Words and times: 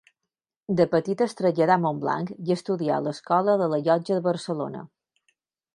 De 0.79 0.87
petit 0.93 1.21
es 1.25 1.37
traslladà 1.41 1.77
a 1.77 1.83
Montblanc 1.83 2.33
i 2.49 2.57
estudià 2.57 2.97
a 2.97 3.05
l'Escola 3.09 3.57
de 3.65 3.69
la 3.75 3.81
Llotja 3.87 4.15
de 4.21 4.27
Barcelona. 4.31 4.85